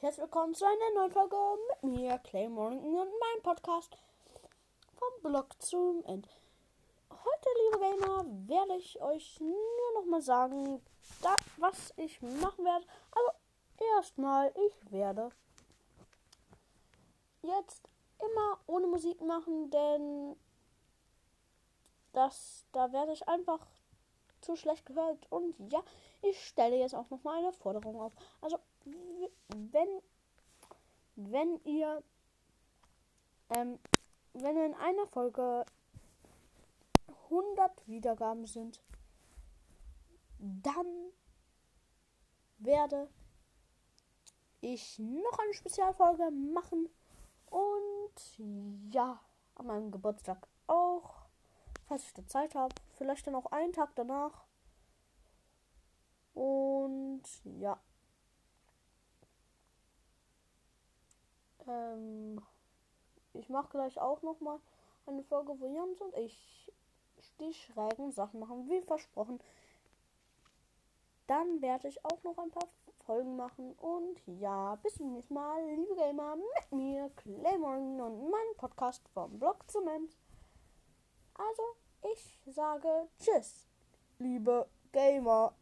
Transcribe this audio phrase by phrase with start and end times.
[0.00, 1.36] herzlich willkommen zu einer neuen Folge
[1.68, 3.96] mit mir, Clay Mornington und meinem Podcast
[4.94, 6.28] vom Blog zum End.
[7.10, 10.80] Heute, liebe Gamer, werde ich euch nur noch mal sagen,
[11.20, 12.86] da, was ich machen werde.
[13.10, 13.30] Also,
[13.96, 15.30] erstmal, ich werde
[17.42, 17.88] jetzt
[18.18, 20.36] immer ohne Musik machen, denn
[22.12, 23.66] das, da werde ich einfach
[24.40, 25.30] zu schlecht gehört.
[25.30, 25.82] Und ja,
[26.22, 28.12] ich stelle jetzt auch noch mal eine Forderung auf.
[28.40, 28.58] Also,
[29.82, 32.02] wenn, wenn ihr,
[33.54, 33.78] ähm,
[34.32, 35.64] wenn in einer Folge
[37.30, 38.82] 100 Wiedergaben sind,
[40.38, 40.86] dann
[42.58, 43.08] werde
[44.60, 46.88] ich noch eine Spezialfolge machen
[47.50, 49.20] und ja,
[49.56, 51.26] an meinem Geburtstag auch,
[51.86, 54.44] falls ich da Zeit habe, vielleicht dann auch einen Tag danach.
[56.34, 57.78] Und ja.
[61.68, 62.40] Ähm,
[63.34, 64.60] ich mache gleich auch noch mal
[65.06, 66.72] eine Folge, wo Jans und ich
[67.40, 69.40] die schrägen Sachen machen, wie versprochen.
[71.26, 72.68] Dann werde ich auch noch ein paar
[73.04, 73.72] Folgen machen.
[73.74, 79.38] Und ja, bis zum nächsten Mal, liebe Gamer, mit mir, Claymorgan und meinem Podcast vom
[79.38, 80.16] Blog Zement.
[81.34, 81.62] Also,
[82.12, 83.66] ich sage Tschüss,
[84.18, 85.54] liebe Gamer.